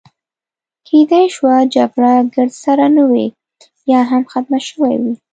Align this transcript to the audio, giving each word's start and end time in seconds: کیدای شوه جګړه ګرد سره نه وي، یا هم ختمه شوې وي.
کیدای 0.87 1.25
شوه 1.35 1.55
جګړه 1.75 2.13
ګرد 2.33 2.53
سره 2.63 2.85
نه 2.95 3.03
وي، 3.11 3.27
یا 3.91 3.99
هم 4.09 4.23
ختمه 4.31 4.59
شوې 4.67 4.95
وي. 5.01 5.13